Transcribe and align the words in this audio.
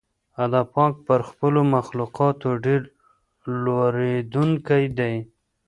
الله 0.41 0.63
پاک 0.73 0.93
پر 1.07 1.19
خپلو 1.29 1.61
مخلوقاتو 1.75 2.49
ډېر 2.65 2.81
لورېدونکی 3.63 4.83
دی. 4.97 5.15